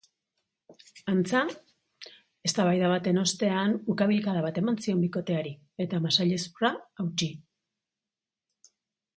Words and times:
Antza, 1.11 1.41
eztabaida 2.49 2.89
baten 2.93 3.23
ostean 3.25 3.77
ukabilkada 3.95 4.41
bat 4.47 4.57
eman 4.63 4.81
zion 4.87 5.05
bikoteari 5.07 5.53
eta 5.87 6.03
masailezurra 6.07 6.73
hautsi. 7.05 7.31